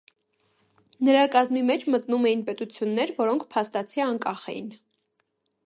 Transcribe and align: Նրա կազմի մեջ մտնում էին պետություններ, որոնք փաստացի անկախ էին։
Նրա 1.09 1.25
կազմի 1.35 1.61
մեջ 1.67 1.85
մտնում 1.95 2.25
էին 2.31 2.41
պետություններ, 2.47 3.13
որոնք 3.21 3.47
փաստացի 3.53 4.05
անկախ 4.09 4.49
էին։ 4.55 4.73